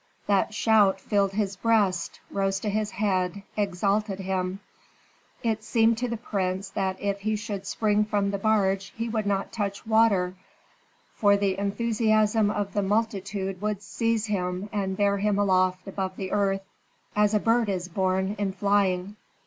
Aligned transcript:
That 0.25 0.51
shout 0.55 0.99
filled 0.99 1.33
his 1.33 1.55
breast, 1.55 2.19
rose 2.31 2.59
to 2.61 2.69
his 2.71 2.89
head, 2.89 3.43
exalted 3.55 4.17
him. 4.19 4.59
It 5.43 5.63
seemed 5.63 5.99
to 5.99 6.07
the 6.07 6.17
prince 6.17 6.71
that 6.71 6.99
if 6.99 7.19
he 7.19 7.35
should 7.35 7.67
spring 7.67 8.05
from 8.05 8.31
the 8.31 8.39
barge 8.39 8.91
he 8.97 9.07
would 9.07 9.27
not 9.27 9.51
touch 9.51 9.85
water, 9.85 10.33
for 11.13 11.37
the 11.37 11.55
enthusiasm 11.59 12.49
of 12.49 12.73
the 12.73 12.81
multitude 12.81 13.61
would 13.61 13.83
seize 13.83 14.25
him 14.25 14.69
and 14.73 14.97
bear 14.97 15.19
him 15.19 15.37
aloft 15.37 15.87
above 15.87 16.15
the 16.15 16.31
earth, 16.31 16.63
as 17.15 17.35
a 17.35 17.39
bird 17.39 17.69
is 17.69 17.87
borne 17.87 18.35
in 18.39 18.53
flying. 18.53 19.17